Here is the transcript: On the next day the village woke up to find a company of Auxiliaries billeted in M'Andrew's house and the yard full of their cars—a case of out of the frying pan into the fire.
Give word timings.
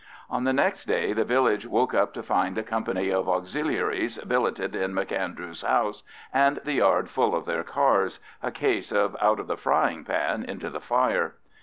On 0.31 0.45
the 0.45 0.51
next 0.51 0.85
day 0.85 1.13
the 1.13 1.23
village 1.23 1.67
woke 1.67 1.93
up 1.93 2.11
to 2.15 2.23
find 2.23 2.57
a 2.57 2.63
company 2.63 3.11
of 3.11 3.29
Auxiliaries 3.29 4.17
billeted 4.17 4.75
in 4.75 4.95
M'Andrew's 4.95 5.61
house 5.61 6.01
and 6.33 6.59
the 6.63 6.73
yard 6.73 7.07
full 7.07 7.35
of 7.35 7.45
their 7.45 7.63
cars—a 7.63 8.49
case 8.49 8.91
of 8.91 9.15
out 9.21 9.39
of 9.39 9.45
the 9.45 9.57
frying 9.57 10.03
pan 10.03 10.41
into 10.43 10.71
the 10.71 10.81
fire. 10.81 11.35